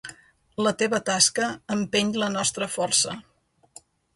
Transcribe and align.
La 0.67 0.71
teva 0.81 0.99
tasca 1.09 1.49
empeny 1.77 2.11
la 2.25 2.31
nostra 2.39 2.71
força. 2.77 3.17